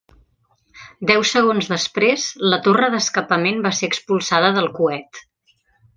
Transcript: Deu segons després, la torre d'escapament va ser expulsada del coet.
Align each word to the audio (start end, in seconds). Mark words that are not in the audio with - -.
Deu 1.09 1.25
segons 1.31 1.69
després, 1.75 2.25
la 2.53 2.59
torre 2.69 2.91
d'escapament 2.95 3.61
va 3.67 3.73
ser 3.81 3.91
expulsada 3.93 4.51
del 4.57 4.71
coet. 4.81 5.25